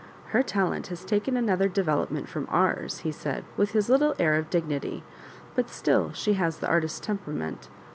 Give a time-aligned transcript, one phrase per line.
[0.29, 4.49] "Her talent has taken another development from ourx," he said, with his little air of
[4.49, 7.69] dignity, *' but still she has the artist temperament.